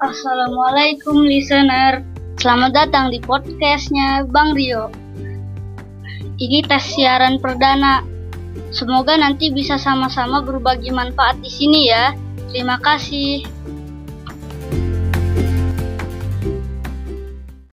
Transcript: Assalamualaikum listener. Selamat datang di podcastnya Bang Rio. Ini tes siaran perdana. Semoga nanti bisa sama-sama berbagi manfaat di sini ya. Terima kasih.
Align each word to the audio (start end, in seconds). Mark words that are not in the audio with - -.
Assalamualaikum 0.00 1.28
listener. 1.28 2.00
Selamat 2.40 2.72
datang 2.72 3.12
di 3.12 3.20
podcastnya 3.20 4.24
Bang 4.32 4.56
Rio. 4.56 4.88
Ini 6.40 6.64
tes 6.64 6.96
siaran 6.96 7.36
perdana. 7.36 8.00
Semoga 8.72 9.20
nanti 9.20 9.52
bisa 9.52 9.76
sama-sama 9.76 10.40
berbagi 10.40 10.88
manfaat 10.88 11.36
di 11.44 11.52
sini 11.52 11.92
ya. 11.92 12.16
Terima 12.48 12.80
kasih. 12.80 13.44